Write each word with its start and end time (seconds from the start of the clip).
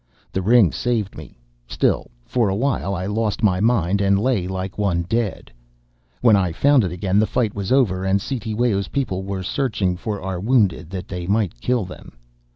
The 0.31 0.41
ring 0.41 0.71
saved 0.71 1.15
me; 1.15 1.37
still, 1.67 2.09
for 2.25 2.49
a 2.49 2.55
while 2.55 2.95
I 2.95 3.05
lost 3.05 3.43
my 3.43 3.59
mind 3.59 4.01
and 4.01 4.17
lay 4.17 4.47
like 4.47 4.79
one 4.79 5.03
dead. 5.03 5.51
When 6.21 6.35
I 6.35 6.53
found 6.53 6.83
it 6.83 6.91
again 6.91 7.19
the 7.19 7.27
fight 7.27 7.53
was 7.53 7.71
over 7.71 8.03
and 8.03 8.19
Cetewayo's 8.19 8.87
people 8.87 9.21
were 9.21 9.43
searching 9.43 9.95
for 9.95 10.19
our 10.19 10.39
wounded 10.39 10.89
that 10.89 11.07
they 11.07 11.27
might 11.27 11.61
kill 11.61 11.85
them. 11.85 12.13